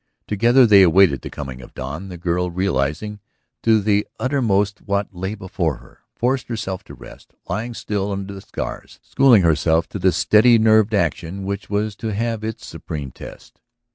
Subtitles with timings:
[0.25, 2.09] Together they awaited the coming of the dawn.
[2.09, 3.19] The girl, realizing
[3.61, 8.41] to the uttermost what lay before her, forced herself to rest, lying still under the
[8.41, 13.61] stars, schooling herself to the steady nerved action which was to have its supreme test.